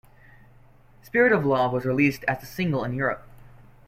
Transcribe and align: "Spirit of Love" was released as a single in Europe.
"Spirit 1.03 1.31
of 1.31 1.45
Love" 1.45 1.71
was 1.71 1.85
released 1.85 2.23
as 2.23 2.41
a 2.41 2.47
single 2.47 2.83
in 2.83 2.95
Europe. 2.95 3.23